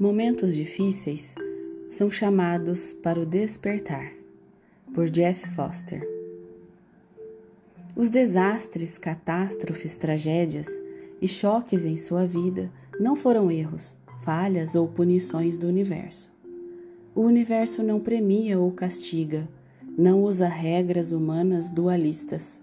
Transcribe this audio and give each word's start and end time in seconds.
Momentos 0.00 0.54
difíceis 0.54 1.34
são 1.90 2.10
chamados 2.10 2.94
para 3.02 3.20
o 3.20 3.26
despertar, 3.26 4.14
por 4.94 5.10
Jeff 5.10 5.46
Foster. 5.50 6.08
Os 7.94 8.08
desastres, 8.08 8.96
catástrofes, 8.96 9.98
tragédias 9.98 10.68
e 11.20 11.28
choques 11.28 11.84
em 11.84 11.98
sua 11.98 12.24
vida 12.24 12.72
não 12.98 13.14
foram 13.14 13.50
erros, 13.50 13.94
falhas 14.24 14.74
ou 14.74 14.88
punições 14.88 15.58
do 15.58 15.66
universo. 15.66 16.32
O 17.14 17.20
universo 17.20 17.82
não 17.82 18.00
premia 18.00 18.58
ou 18.58 18.72
castiga, 18.72 19.46
não 19.98 20.22
usa 20.22 20.48
regras 20.48 21.12
humanas 21.12 21.68
dualistas. 21.68 22.62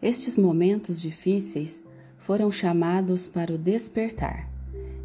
Estes 0.00 0.36
momentos 0.36 1.00
difíceis 1.00 1.82
foram 2.18 2.52
chamados 2.52 3.26
para 3.26 3.52
o 3.52 3.58
despertar 3.58 4.54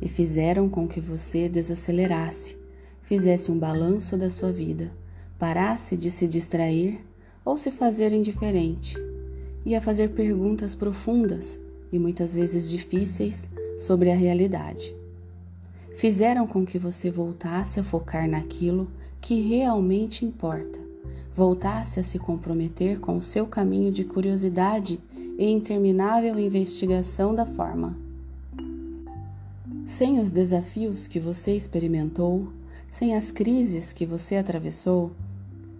e 0.02 0.08
fizeram 0.08 0.68
com 0.68 0.88
que 0.88 1.00
você 1.00 1.48
desacelerasse, 1.48 2.58
fizesse 3.02 3.52
um 3.52 3.60
balanço 3.60 4.18
da 4.18 4.30
sua 4.30 4.52
vida, 4.52 4.92
parasse 5.38 5.96
de 5.96 6.10
se 6.10 6.28
distrair 6.28 7.00
ou 7.46 7.58
se 7.58 7.72
fazer 7.72 8.12
indiferente, 8.14 8.96
e 9.66 9.76
a 9.76 9.82
fazer 9.82 10.10
perguntas 10.10 10.74
profundas 10.74 11.60
e 11.92 12.00
muitas 12.00 12.36
vezes 12.36 12.70
difíceis 12.70 13.50
sobre 13.78 14.10
a 14.10 14.16
realidade. 14.16 14.96
Fizeram 15.96 16.48
com 16.48 16.66
que 16.66 16.80
você 16.80 17.12
voltasse 17.12 17.80
a 17.80 17.84
focar 17.84 18.28
naquilo 18.28 18.90
que 19.20 19.40
realmente 19.42 20.26
importa, 20.26 20.80
voltasse 21.36 22.00
a 22.00 22.04
se 22.04 22.18
comprometer 22.18 23.00
com 23.00 23.18
o 23.18 23.24
seu 23.24 23.46
caminho 23.46 23.92
de 23.92 24.04
curiosidade 24.04 25.00
e 25.38 25.46
interminável 25.46 26.40
investigação 26.40 27.36
da 27.36 27.46
forma. 27.46 28.11
Sem 29.92 30.20
os 30.20 30.32
desafios 30.32 31.06
que 31.06 31.20
você 31.20 31.54
experimentou, 31.54 32.48
sem 32.90 33.14
as 33.14 33.30
crises 33.30 33.92
que 33.92 34.06
você 34.06 34.38
atravessou, 34.38 35.12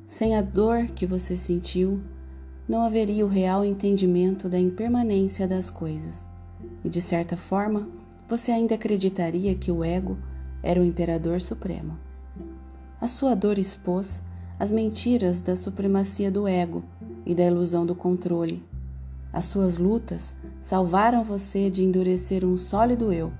sem 0.06 0.36
a 0.36 0.42
dor 0.42 0.88
que 0.88 1.06
você 1.06 1.38
sentiu, 1.38 2.02
não 2.68 2.82
haveria 2.82 3.26
o 3.26 3.30
real 3.30 3.64
entendimento 3.64 4.50
da 4.50 4.60
impermanência 4.60 5.48
das 5.48 5.70
coisas. 5.70 6.26
E 6.84 6.90
de 6.90 7.02
certa 7.02 7.38
forma, 7.38 7.88
você 8.28 8.52
ainda 8.52 8.76
acreditaria 8.76 9.56
que 9.56 9.72
o 9.72 9.82
ego 9.82 10.18
era 10.62 10.82
o 10.82 10.86
imperador 10.86 11.40
supremo. 11.40 11.98
A 13.00 13.08
sua 13.08 13.34
dor 13.34 13.58
expôs 13.58 14.22
as 14.60 14.74
mentiras 14.74 15.40
da 15.40 15.56
supremacia 15.56 16.30
do 16.30 16.46
ego 16.50 16.84
e 17.26 17.34
da 17.34 17.46
ilusão 17.46 17.86
do 17.86 17.96
controle 17.96 18.62
as 19.34 19.46
suas 19.46 19.78
lutas 19.78 20.36
salvaram 20.60 21.24
você 21.24 21.70
de 21.70 21.84
endurecer 21.84 22.44
um 22.44 22.58
sólido 22.58 23.14
eu, 23.14 23.32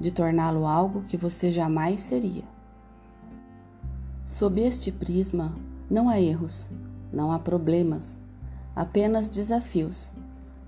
de 0.00 0.10
torná-lo 0.10 0.66
algo 0.66 1.02
que 1.02 1.16
você 1.16 1.50
jamais 1.50 2.00
seria. 2.00 2.44
Sob 4.26 4.60
este 4.60 4.90
prisma, 4.90 5.54
não 5.90 6.08
há 6.08 6.20
erros, 6.20 6.68
não 7.12 7.30
há 7.30 7.38
problemas, 7.38 8.20
apenas 8.74 9.28
desafios, 9.28 10.10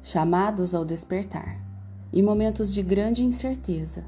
chamados 0.03 0.75
ao 0.75 0.85
despertar, 0.85 1.61
e 2.13 2.23
momentos 2.23 2.73
de 2.73 2.83
grande 2.83 3.25
incerteza. 3.25 4.05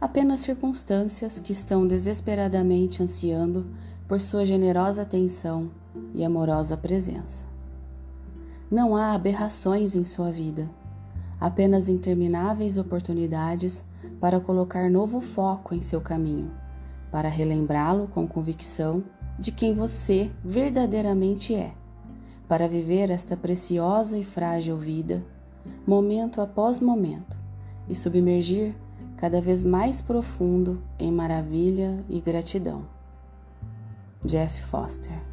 Apenas 0.00 0.40
circunstâncias 0.40 1.38
que 1.38 1.52
estão 1.52 1.86
desesperadamente 1.86 3.02
ansiando 3.02 3.66
por 4.06 4.20
sua 4.20 4.44
generosa 4.44 5.02
atenção 5.02 5.70
e 6.14 6.24
amorosa 6.24 6.76
presença. 6.76 7.44
Não 8.70 8.96
há 8.96 9.12
aberrações 9.12 9.94
em 9.94 10.04
sua 10.04 10.30
vida, 10.30 10.68
apenas 11.42 11.88
intermináveis 11.88 12.78
oportunidades 12.78 13.84
para 14.20 14.38
colocar 14.38 14.88
novo 14.88 15.20
foco 15.20 15.74
em 15.74 15.80
seu 15.80 16.00
caminho, 16.00 16.52
para 17.10 17.28
relembrá-lo 17.28 18.06
com 18.06 18.28
convicção 18.28 19.02
de 19.36 19.50
quem 19.50 19.74
você 19.74 20.30
verdadeiramente 20.44 21.52
é, 21.52 21.72
para 22.46 22.68
viver 22.68 23.10
esta 23.10 23.36
preciosa 23.36 24.16
e 24.16 24.22
frágil 24.22 24.76
vida, 24.76 25.20
momento 25.84 26.40
após 26.40 26.78
momento, 26.78 27.36
e 27.88 27.96
submergir 27.96 28.72
cada 29.16 29.40
vez 29.40 29.64
mais 29.64 30.00
profundo 30.00 30.80
em 30.96 31.10
maravilha 31.10 32.04
e 32.08 32.20
gratidão. 32.20 32.84
Jeff 34.24 34.62
Foster 34.62 35.31